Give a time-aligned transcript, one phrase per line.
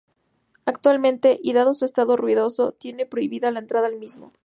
[0.65, 4.33] Actualmente, y dado su estado ruinoso, tiene prohibida la entrada al mismo.